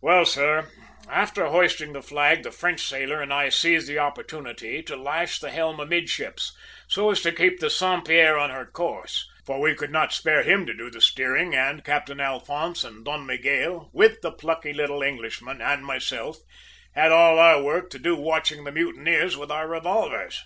[0.00, 0.70] "Well, sir,
[1.06, 5.50] after hoisting the flag the French sailor and I seized the opportunity to lash the
[5.50, 6.56] helm amidships
[6.88, 10.44] so as to keep the Saint Pierre on her course, for we could not spare
[10.44, 15.02] him to do the steering, and Captain Alphonse and Don Miguel, with the plucky little
[15.02, 16.38] Englishman and myself,
[16.94, 20.42] had all our work to do watching the mutineers with our revolvers!